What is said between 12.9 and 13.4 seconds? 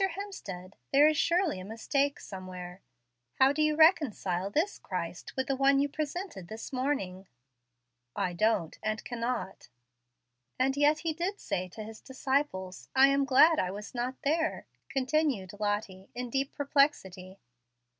'I am